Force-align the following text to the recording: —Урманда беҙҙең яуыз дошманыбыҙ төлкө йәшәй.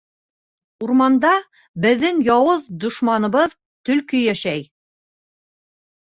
—Урманда 0.85 1.33
беҙҙең 1.83 2.23
яуыз 2.27 2.63
дошманыбыҙ 2.85 3.53
төлкө 3.89 4.23
йәшәй. 4.23 4.65